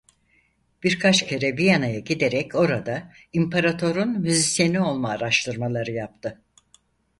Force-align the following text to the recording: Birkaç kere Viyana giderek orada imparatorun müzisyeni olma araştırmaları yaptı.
Birkaç 0.83 1.27
kere 1.27 1.57
Viyana 1.57 1.89
giderek 1.91 2.55
orada 2.55 3.13
imparatorun 3.33 4.09
müzisyeni 4.19 4.81
olma 4.81 5.09
araştırmaları 5.09 5.91
yaptı. 5.91 6.41